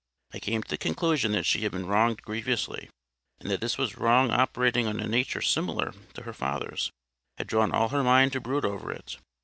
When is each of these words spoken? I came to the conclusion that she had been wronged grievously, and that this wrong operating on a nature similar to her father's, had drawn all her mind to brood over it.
I 0.33 0.39
came 0.39 0.63
to 0.63 0.67
the 0.67 0.79
conclusion 0.79 1.31
that 1.33 1.45
she 1.45 1.59
had 1.61 1.71
been 1.71 1.85
wronged 1.85 2.23
grievously, 2.23 2.89
and 3.39 3.51
that 3.51 3.61
this 3.61 3.77
wrong 3.95 4.31
operating 4.31 4.87
on 4.87 4.99
a 4.99 5.05
nature 5.05 5.43
similar 5.43 5.93
to 6.15 6.23
her 6.23 6.33
father's, 6.33 6.89
had 7.37 7.45
drawn 7.45 7.71
all 7.71 7.89
her 7.89 8.03
mind 8.03 8.33
to 8.33 8.41
brood 8.41 8.65
over 8.65 8.91
it. 8.91 9.17